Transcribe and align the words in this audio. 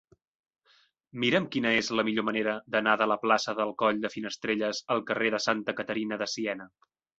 Mira'm 1.23 1.45
quina 1.55 1.73
és 1.81 1.89
la 1.99 2.05
millor 2.07 2.25
manera 2.29 2.55
d'anar 2.77 2.95
de 3.03 3.09
la 3.13 3.19
plaça 3.27 3.55
del 3.61 3.75
Coll 3.83 4.01
de 4.07 4.13
Finestrelles 4.17 4.83
al 4.97 5.07
carrer 5.13 5.33
de 5.39 5.43
Santa 5.49 5.79
Caterina 5.83 6.23
de 6.25 6.33
Siena. 6.37 6.71